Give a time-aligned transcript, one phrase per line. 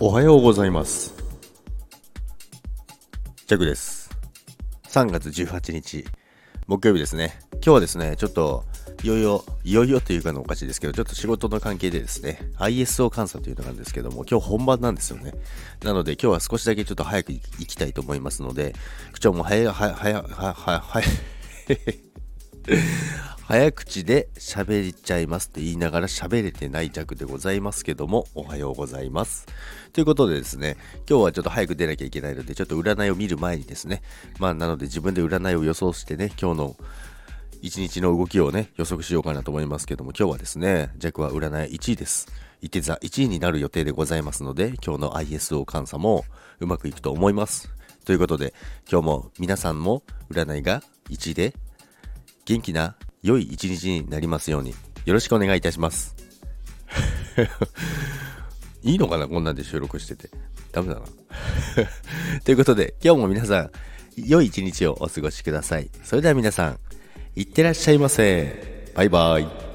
[0.00, 1.12] おはようございます。
[3.48, 4.08] ジャグです。
[4.90, 6.04] 3月18日、
[6.68, 7.40] 木曜日ですね。
[7.54, 8.64] 今日はですね、ちょっと、
[9.02, 15.32] いよいよ、いよいよというかのおかしいですけど、ちょっと仕事の関係でですね、ISO 監査というのがあるんですけども、今日本番なんですよね。
[15.82, 18.76] なので、今日は少しだけちょっと早く行きたいと思いますので、
[19.10, 21.02] 口調も早、早、早、早、早、
[23.48, 29.46] 早口で喋っちゃいますって言いながら喋れてない弱でございますけども、おはようございます。
[29.94, 30.76] ということでですね、
[31.08, 34.02] 今日はちょっと早く出なきゃいけないので、ちょっと占いを見る前にですね、
[34.38, 36.76] まあなので自分で占いを予想してね、今日の
[37.62, 42.30] 一日の動きをね、予測しようかなと思いますけども、今日はですね、弱は占い1位です。
[42.60, 46.26] いて座1位になる予定でございますので、今日の ISO 監査も
[46.60, 47.70] うまくいくと思います。
[48.04, 48.52] ということで、
[48.92, 51.54] 今日も皆さんも占いが1位で
[52.44, 56.14] 元気な良い一日になりますようによろしくお願いいたします。
[58.82, 60.30] いいのかなこんなんで収録してて。
[60.72, 61.06] ダメだな。
[62.44, 63.70] ということで、今日も皆さん、
[64.16, 65.90] 良い一日をお過ごしください。
[66.04, 66.78] それでは皆さん、
[67.36, 68.92] いってらっしゃいませ。
[68.94, 69.68] バイバイ。